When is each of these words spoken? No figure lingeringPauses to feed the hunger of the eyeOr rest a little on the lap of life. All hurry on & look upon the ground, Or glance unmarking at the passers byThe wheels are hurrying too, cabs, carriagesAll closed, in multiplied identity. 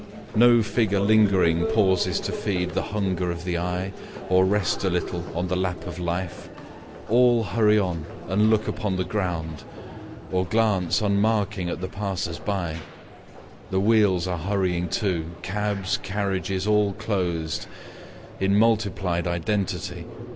No 0.35 0.63
figure 0.63 0.99
lingeringPauses 0.99 2.19
to 2.23 2.31
feed 2.31 2.71
the 2.71 2.81
hunger 2.81 3.29
of 3.29 3.43
the 3.45 3.53
eyeOr 3.53 4.49
rest 4.49 4.83
a 4.83 4.89
little 4.89 5.23
on 5.37 5.47
the 5.47 5.55
lap 5.55 5.85
of 5.85 5.99
life. 5.99 6.49
All 7.07 7.43
hurry 7.43 7.77
on 7.77 8.01
& 8.25 8.27
look 8.27 8.67
upon 8.67 8.95
the 8.95 9.03
ground, 9.03 9.63
Or 10.31 10.43
glance 10.43 11.01
unmarking 11.01 11.69
at 11.69 11.81
the 11.81 11.87
passers 11.87 12.39
byThe 12.39 12.79
wheels 13.73 14.27
are 14.27 14.39
hurrying 14.39 14.89
too, 14.89 15.25
cabs, 15.43 15.99
carriagesAll 15.99 16.97
closed, 16.97 17.67
in 18.39 18.57
multiplied 18.57 19.27
identity. 19.27 20.07